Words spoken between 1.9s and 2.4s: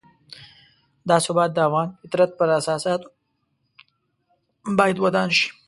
فطرت